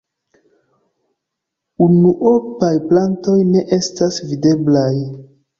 [1.87, 4.91] Unuopaj plantoj ne estas videblaj.